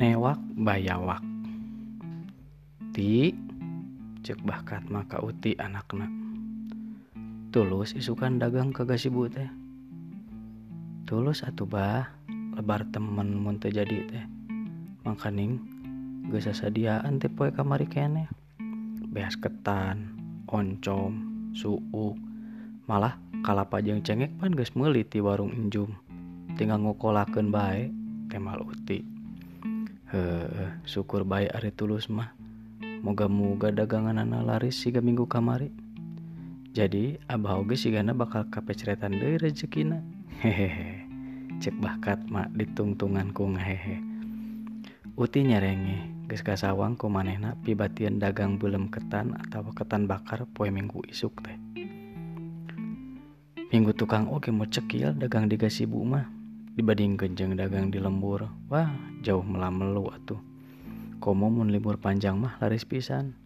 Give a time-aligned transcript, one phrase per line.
[0.00, 1.20] newak bayawak.
[2.96, 3.36] Ti
[4.24, 6.08] cek bakat maka uti anakna.
[7.52, 9.52] Tulus isukan dagang kagasibu teh.
[11.04, 12.16] Tulus atuh bah.
[12.56, 14.24] Lebar temen mun teu jadi teh.
[15.04, 15.60] Makaning
[16.32, 18.24] geus sasadiaan teh poe kamari keneh
[19.10, 20.14] beas ketan
[20.46, 21.12] oncom
[21.50, 22.14] suuk
[22.86, 25.90] malah kalapa jeung cengek pan geus meuli ti warung enjum
[26.54, 27.90] tinggal ngokolakeun bae
[28.30, 29.19] kemal uti
[30.10, 32.34] heuh syukur bae ari tulus mah.
[33.00, 35.70] Moga-moga daganganana laris siga minggu kamari.
[36.74, 40.02] Jadi abah oge sigana bakal kapecretan deui rezekina
[40.38, 41.02] hehehe
[41.58, 43.98] cek bakat mak ditungtungan ku ngahehe.
[45.18, 51.06] Uti nyerenge geus kasawang ku manehna pibatian dagang belum ketan atau ketan bakar poe minggu
[51.10, 51.58] isuk teh.
[53.70, 56.39] Minggu tukang oge mau cekil dagang di gasibu mah
[56.74, 58.90] dibanding genjeng dagang di lembur wah
[59.24, 60.40] jauh melamelu atuh.
[61.20, 63.36] Komo mun libur panjang mah laris pisan.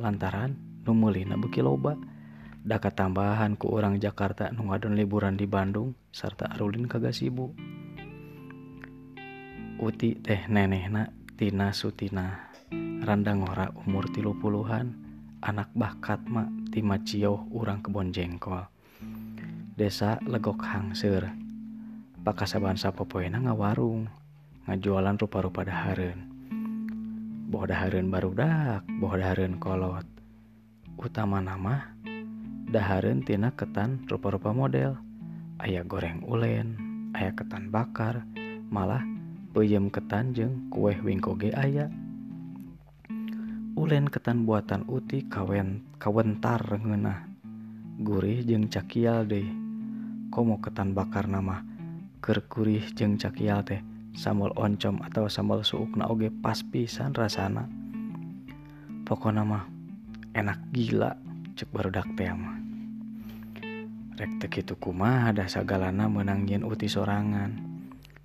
[0.00, 1.98] Lantaran nu meulihna beuki loba.
[2.64, 7.54] Daka tambahan ku orang Jakarta nu ngadon liburan di Bandung sarta arulin ka gasibu
[9.78, 11.06] uti teh nenehna
[11.38, 12.50] Tina Sutina
[13.06, 14.90] randang ora umur tilu puluhan
[15.38, 18.66] anak bakat mak ti Macioh urang kebon jengkol.
[19.78, 20.58] Desa legok
[22.28, 24.04] hangseur pakasaban sapopoena ngawarung
[24.68, 26.28] ngajualan rupa-rupa dahareun
[27.48, 30.04] boh dahareun barudak boh dahareun kolot.
[31.00, 31.88] Utama nama
[32.68, 35.00] dahareun tina ketan rupa-rupa model.
[35.56, 36.76] Aya goreng ulen
[37.16, 38.28] aya ketan bakar.
[38.68, 39.00] Malah
[39.56, 41.88] peyem ketan jeung kue wingko ge aya.
[43.72, 47.24] Ulen ketan buatan uti kawen kawentar ngeunah
[48.04, 49.48] gurih jeung cakial deui
[50.28, 51.77] komo ketan bakar nama
[52.22, 53.82] kurih jeung cakial teh
[54.18, 57.70] sambal oncom atau sambal suukna oge pas pisan rasana.
[59.06, 59.64] Pokona mah
[60.34, 61.14] enak gila
[61.54, 62.58] cek barudak teh mah
[64.18, 67.54] rek teu kitu kumaha da sagalana meunang yeun uti sorangan.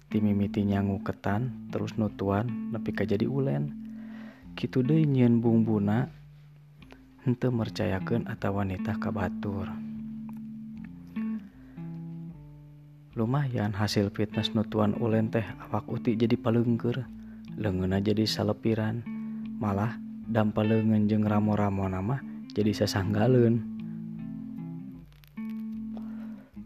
[0.10, 3.74] Timimiti nyangu ketan terus nutuan nepi ka jadi ulen.
[4.58, 6.10] Kitu deui nyieun bumbuna
[7.26, 9.93] henteu mercayakeun atawa wanita ka batur.
[13.14, 17.06] Lumayan hasil fitness nutuan ulen teh awak uti jadi paleungkeur
[17.62, 19.06] leungeunna jadi salepiran.
[19.62, 22.18] Malah dampaleungeun jeung ramo-ramo nama
[22.58, 23.62] jadi sasanggaleun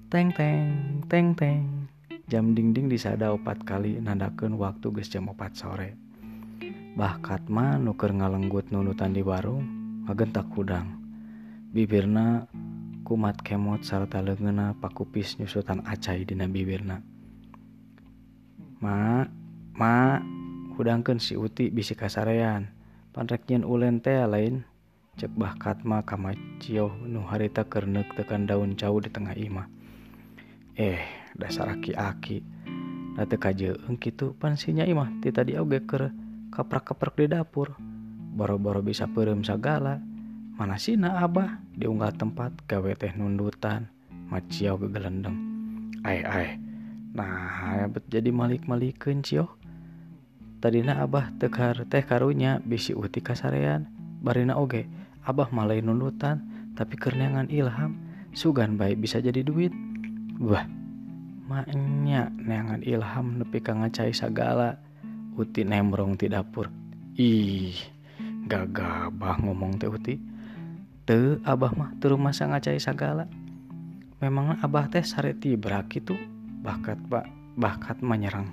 [0.07, 1.63] teng teng teng teng.
[2.27, 5.95] Jam dingding disada opat kali nandakeun waktu geus jam opat sore.
[6.95, 9.63] Bahkat mah nuker ngalenggut nunutan di warung
[10.07, 10.95] ngagentak hudang
[11.75, 12.47] bibirna
[13.07, 16.99] kumat kemot sarta legena pakupis nyusutan acai dina bibirna.
[18.83, 19.23] Ma
[19.79, 20.19] ma
[20.75, 22.67] hudangkeun si uti bisi kasarean.
[23.15, 24.67] Panreknyen ulen teh lain
[25.15, 29.71] cek bahkat mah kamacio nu harita kernek tekan daun cau di tengah imah.
[30.75, 30.99] Eh
[31.31, 32.43] dasar aki-aki.
[33.15, 36.11] Da teu kajeung kitu pansinya imah ti tadi oge keur
[36.51, 37.71] kaprak-kaprak di dapur.
[38.35, 40.03] Boro-boro bisa peureum sagala.
[40.57, 41.61] Mana sina abah?
[41.77, 43.87] Diunggah tempat gawe teh nundutan.
[44.27, 45.39] Macio gegelendeng
[46.03, 46.49] ai ai
[47.15, 49.55] nah bet jadi malik-malikeun cio
[50.59, 53.87] tadina abah tekar teh karunya bisi uti kasarean
[54.19, 54.85] barina oge
[55.23, 56.43] abah malai nundutan
[56.77, 57.97] tapi kerneangan ilham.
[58.37, 59.73] Sugan baik bisa jadi duit.
[60.37, 60.61] Wah
[61.49, 64.77] maknya neangan ilham nepi ka ngacai sagala.
[65.33, 66.69] Uti nembrong ti dapur.
[67.17, 67.73] Ih
[68.45, 70.21] gagabah ngomong teh uti
[71.07, 73.31] teu abah mah teu masa ngacai sagala.
[74.19, 76.19] Memang abah teh sare tibrak itu
[76.59, 77.23] bakat pak
[77.55, 78.51] bakat menyerang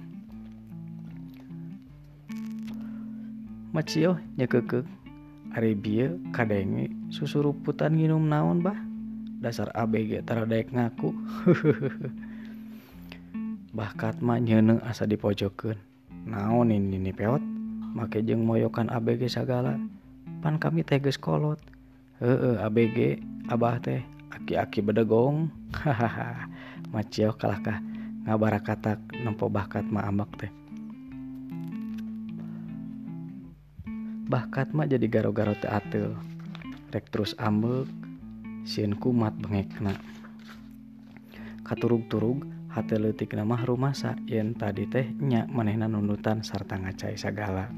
[3.74, 4.86] macio nyekekek.
[5.54, 8.78] Ari bieu kadenge susuruputan nginum naon bah?
[9.42, 11.10] Dasar ABG tara daek ngaku.
[13.78, 15.78] Bakat mah nyeuneu asa dipojokeun.
[16.26, 17.42] Naon ini nih peot?
[17.94, 19.78] Make jeung moyokan ABG sagala.
[20.42, 21.62] Pan kami teh geus kolot
[22.24, 23.20] eh ABG
[23.52, 24.00] Abah teh
[24.32, 25.52] aki-aki bedegong.
[25.84, 26.48] Hahaha
[26.88, 27.82] Macio kalahkah
[28.24, 30.52] ngabara katak nempo bakat mah ambak teh.
[34.24, 36.16] Bakat mah jadi garo-garo teh atil
[36.94, 37.84] rek terus ambek
[38.64, 39.98] sieun kumat bengekna.
[41.66, 47.68] Katurug-turug hati leutik nama rumasa yen tadi teh nya manehna nunutan sarta ngacai sagala.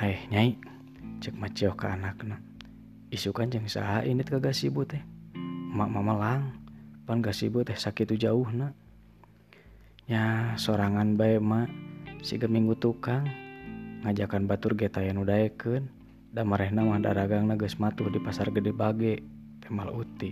[0.00, 0.79] Aih nyai.
[1.20, 2.40] cek maceo ke anaknya
[3.10, 5.02] isukan jeng saha ini kagak sibut teh.
[5.70, 6.42] Mak mama lang
[7.04, 8.70] pan gak sibut teh sakit jauh na
[10.06, 11.70] nya sorangan bae mak
[12.22, 13.26] si geminggu tukang
[14.06, 15.90] ngajakan batur getayan udaekeun.
[16.30, 19.18] Dan marehna mah daragang geus matuh di pasar gede bage
[19.58, 20.30] temal uti.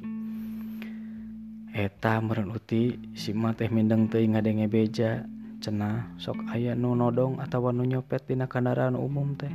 [1.75, 5.27] Eta meren uti si mah teh mindeng teuing ngadenge beja.
[5.59, 9.51] Cenah sok aya nu nodong atawa nu nyopet dina kendaraan umum teh.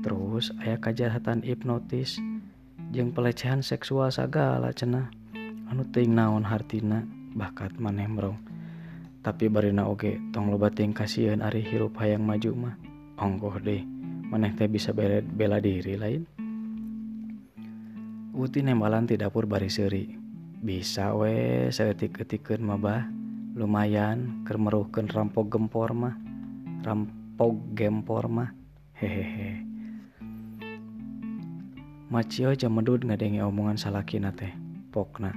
[0.00, 2.20] terus ayah kejahatan hipnotis
[2.90, 5.12] jeung pelecehan seksual segala cenah.
[5.70, 7.06] Anu ting naon hartina
[7.38, 8.50] bakat maneh merong
[9.20, 12.74] tapi barina oge tong loba ting kasihan ari hirup hayang maju mah.
[13.20, 13.84] Ongkoh deh
[14.32, 16.22] maneh teh bisa bela, bela diri lain.
[18.32, 20.08] Uti nembalan ti dapur bari seri
[20.60, 23.04] bisa we saeutik-eutikeun mah bah.
[23.50, 26.16] Lumayan keur meruhkeun rampok gempor mah.
[26.80, 28.50] Rampok gempor mah.
[28.96, 29.69] Hehehe.
[32.10, 34.50] Macio cemedut ngadenge omongan salakina teh.
[34.90, 35.30] Pokna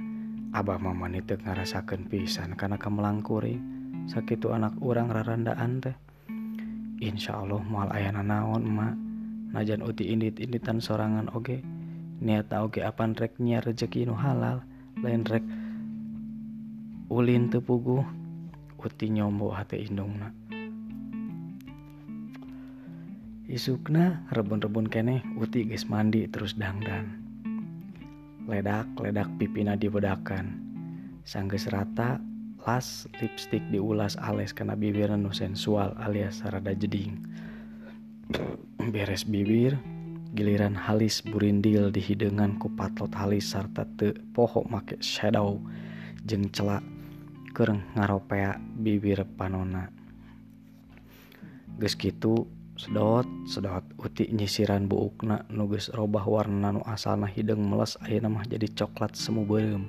[0.50, 3.62] Abah mama nitu ngarasakan pisan karena kamelangkuri.
[4.10, 5.94] Sakitu anak orang rarandaan teh.
[6.98, 8.94] Insya Allah mal ayana naon emak
[9.54, 11.62] najan uti indit inditan sorangan oge.
[12.18, 14.66] Niat oge apan rek reknya rezeki nu halal.
[14.98, 15.46] Lain rek
[17.06, 18.02] ulin tepugu
[18.82, 20.34] uti nyombo hati indungna.
[23.44, 27.20] Isukna rebun-rebun kene uti geus mandi terus dangdan.
[28.48, 30.60] Ledak ledak pipina dibedakan.
[31.24, 32.20] Sanggeus rata
[32.64, 37.20] las lipstick diulas ales karena bibir nu sensual alias rada jeding.
[38.92, 39.76] Beres bibir
[40.32, 45.60] giliran halis burindil di hidangan ku patot halis sarta te pohok make shadow
[46.24, 46.84] jeng celak
[47.52, 49.92] kereng ngaropea bibir panona.
[51.76, 58.26] Geus gitu sedot sedot uti nyisiran buukna nuges robah warna nu asana hidung meles ayeuna
[58.26, 59.86] mah jadi coklat semu beureum.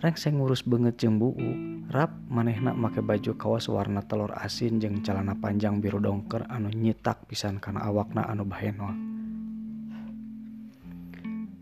[0.00, 1.36] Saya ngurus banget jeng buu
[1.92, 7.28] rap manehna make baju kawas warna telur asin jeng celana panjang biru dongker anu nyitak
[7.28, 8.96] pisan karena awakna anu bahenol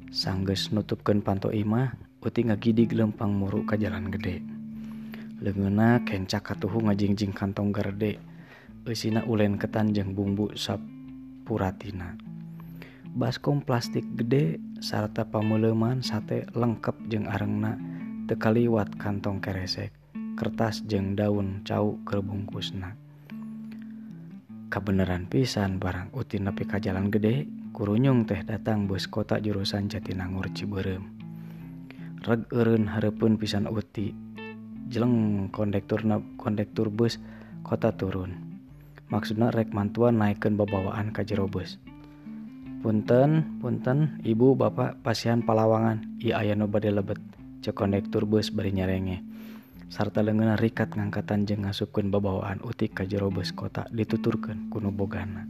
[0.09, 1.93] Sangges nutupkan panto imah
[2.25, 4.58] uti ngagidig lempang muruk ke jalan gede.
[5.39, 8.19] lengena kencak katuhu ngajingjing kantong gerde
[8.89, 12.17] Esina ulen ketanjang bumbu sapuratina.
[13.13, 17.77] Baskom plastik gede sarta pameleman sate lengkap jeng arengna
[18.33, 19.93] tekaliwat kantong keresek.
[20.41, 22.97] Kertas jeng daun cau kerbungkusna.
[24.73, 27.45] Kebenaran pisan barang utin nepi ka jalan gede
[27.77, 31.13] kurunyung teh datang bus kota jurusan Jatinangor Ciberem.
[32.25, 34.17] Reg eureun hareupeun pisan uti.
[34.89, 36.05] jeleng kondektur
[36.41, 37.21] kondektur bus
[37.63, 38.37] kota turun.
[39.09, 41.81] Maksudnya rek mantuan naikkan babawaan ke jero bus
[42.79, 47.19] punten punten ibu bapak pasihan palawangan i ayano bade lebet
[47.59, 49.19] cek kondektur bus bari nyarenge
[49.91, 55.49] sarta lengan rikat ngangkatan jeng ngasupkeun babawaan utik ka jero bus kota dituturkan kuno bogana.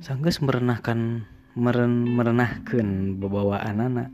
[0.00, 4.08] Sanggeus merenahkan meren merenahkan babawaan anak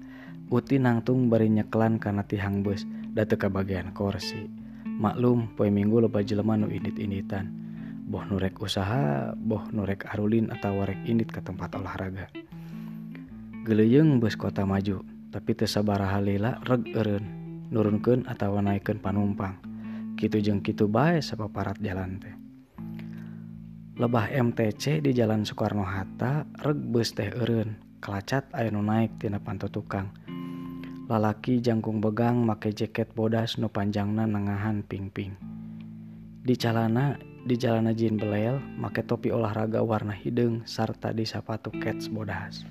[0.51, 2.83] uti nangtung bari nyeklan karena tihang bus
[3.17, 4.45] data kebagian kursi
[4.85, 7.49] maklum poe minggu loba jelema nu indit-inditan
[8.07, 12.31] boh nurek usaha boh nurek arulin atau warek indit ke tempat olahraga.
[13.67, 15.03] Geleyeng bus kota maju
[15.35, 17.25] tapi tersabara halila reg eren
[17.75, 19.59] nurunkan atau naikkan panumpang.
[20.15, 22.37] Gitu jeng gitu bae sepaparat jalan teh.
[23.99, 29.67] Lebah MTC di jalan Soekarno Hatta reg bus teh eren kelacat ayo naik tina panto
[29.67, 30.15] tukang.
[31.07, 35.39] lalaki jangkung begang make jaket bodas nu panjangna nengahan pingping.
[36.43, 37.15] Di calana
[37.47, 42.67] di jalana jin belel make topi olahraga warna hidung sarta di sapatu kets bodas.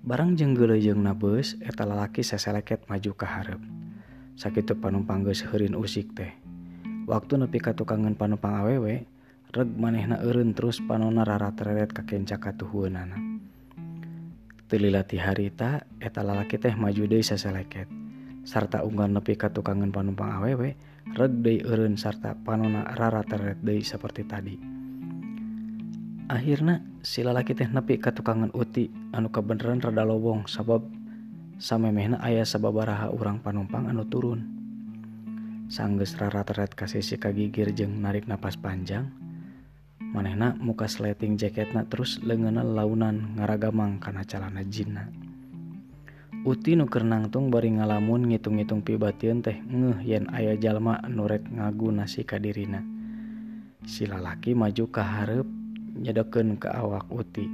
[0.00, 3.60] Barang jenggelejeng nabes eta lalaki seseleket maju ke harap.
[4.32, 6.32] Sakitu panumpang geus heurin usik teh.
[7.04, 9.04] Waktu nepi ka tukangan panumpang awewe,
[9.52, 13.31] reg manehna eureun terus panona rara tereret ka kenca katuhueunana.
[14.72, 17.92] tililati harita eta lalaki teh maju deui saseleket
[18.40, 20.80] sarta unggal nepi ka tukangan panumpang awewe
[21.12, 24.56] reg deui eureun sarta panona rara teret deui seperti tadi.
[26.32, 30.88] Akhirnya si lalaki teh nepi ka tukangan uti anu kebeneran rada lobong sabab
[31.60, 34.40] samemehna aya sababaraha urang panumpang anu turun.
[35.68, 39.21] Sanggeus rara teret ka sisi kagigir jeung narik napas panjang
[40.12, 45.08] manehna muka sleting jaketna terus lengena launan ngaragamang karena calana jinna.
[46.42, 52.26] Uti nuker nangtung bari ngalamun ngitung-ngitung pibatiun teh ngeh yen ayah jalma nurek ngagu nasi
[52.26, 52.82] kadirina
[53.82, 55.48] Si lalaki maju ke hareup
[55.98, 57.50] nyedokeun ke awak uti.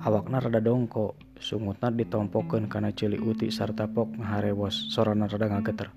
[0.00, 5.92] Awakna rada dongko sungutna ditompokeun kana cili uti sarta pok ngaharewos sorana rada ngageter.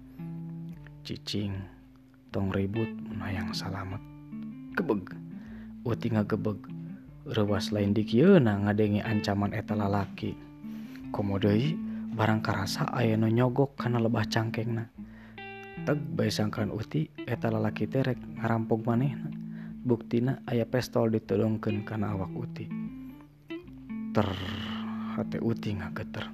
[1.07, 1.55] Cicing
[2.35, 4.03] tong ribut menayang salamet.
[4.75, 5.20] Kebeg!
[5.81, 6.61] Uti ngagebeg
[7.33, 10.37] rewas lain di dikiuna ngadenge ancaman eta lalaki.
[11.09, 11.73] Komodei
[12.13, 14.85] barang karasa aya nu nyogok kana lebah cangkengna
[15.81, 19.33] teg bae sangkan uti eta lalaki terek ngarampok manehna
[19.81, 22.69] buktina aya pistol ditodongkeun kana awak uti.
[24.13, 24.29] Ter
[25.17, 26.29] hate uti ngageter.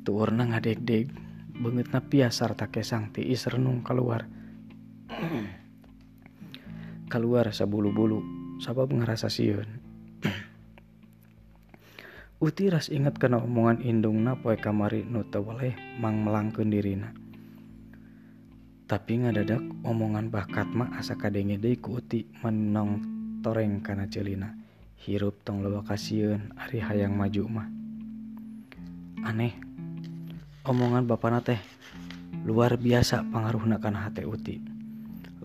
[0.00, 1.12] Tuurna ngadeg-deg
[1.60, 4.24] banget na piasar tak kesang tiis renung keluar
[7.12, 8.35] keluar sabulu-bulu.
[8.62, 9.68] Sabab ngerasa siun
[12.36, 17.08] Uti ras inget kena omongan indungna poe kamari nu teu waleh mang melangkeun dirina.
[18.84, 23.00] Tapi ngadadak omongan bakat mah asa kadenge deui ku Uti menong
[23.40, 24.52] toreng kana ceulina.
[25.00, 27.68] Hirup tong loba kasieun ari hayang maju mah.
[29.24, 29.56] Aneh.
[30.68, 31.56] Omongan bapana teh
[32.44, 34.75] luar biasa pangaruhna kana hate Uti.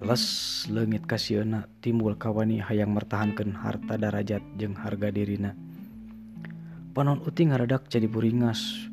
[0.02, 5.54] les legit kasna timbul kawani hayang mertahankan harta darajat jeung harga dirina.
[6.98, 8.90] Panon uti ngaradak jadi buringas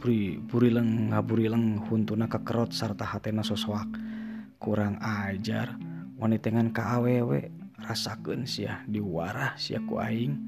[0.00, 3.84] Buri, burileng ngaburileng huntuna kekerot sarta hatena sosowak
[4.56, 5.76] kurang ajar
[6.16, 10.40] wanitengan ka awewe rasakeun sia diwarah sia ku aing.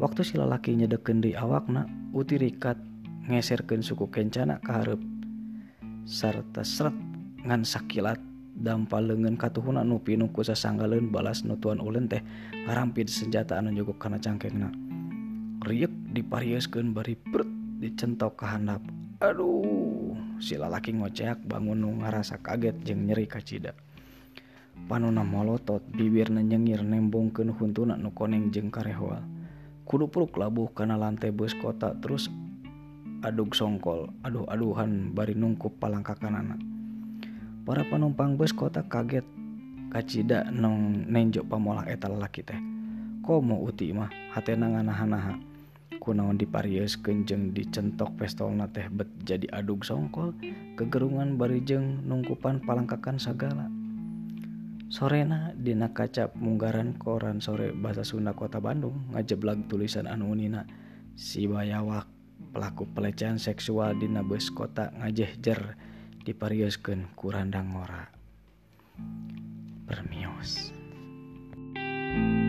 [0.00, 1.84] Waktu si lalaki nyedekeun di awakna
[2.16, 2.80] uti rikat
[3.28, 5.04] ngeserkeun suku kencana ka hareup
[6.08, 7.15] sarta seret
[7.46, 8.18] ngan sakilat
[8.56, 12.20] dampa lengan katuhuna nu pinu ku sasanggaleun balas nutuan ulun teh
[12.66, 14.74] ngarampid senjata anu nyogok kana cangkengna.
[15.62, 17.48] Riek dipariuskeun bari perut
[17.78, 18.82] dicentok ka handap.
[19.22, 23.72] Aduh si lalaki ngoceak bangun nu ngarasa kaget jeung nyeri kacida
[24.84, 29.24] panuna molotot bibir nyengir nembongkeun huntuna nu koneng jeung karehoal
[29.88, 32.28] kudu puruk labuh kana lantai bus kota terus
[33.24, 34.12] aduk songkol.
[34.20, 36.75] Aduh aduhan bari nungkup palangka kanana.
[37.66, 39.26] para penumpang bus kota kaget.
[39.90, 42.58] Kacida nong nenjok pamolah eta lalaki teh.
[43.26, 45.34] Komo uti mah hatena nganaha-naha.
[45.98, 50.30] Kunaon diparius kenjeng dicentok pestolna teh bet jadi aduk songkol.
[50.78, 53.66] Kegerungan barijeng nungkupan palangkakan sagala.
[54.86, 60.62] Sorena dina kacap munggaran koran sore bahasa Sunda kota Bandung ngajeblag tulisan anu anunina
[61.18, 62.06] si bayawak
[62.54, 65.74] pelaku pelecehan seksual dina bus kota ngajehjer.
[66.26, 68.02] dipariuskeun ku Randang Ngora.
[69.86, 70.74] Permios.
[71.76, 72.45] thank you